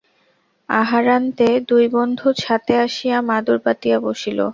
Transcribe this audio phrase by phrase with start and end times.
[0.69, 4.39] আহারান্তে দুই বন্ধু ছাতে আসিয়া মাদুর পাতিয়া বসিল।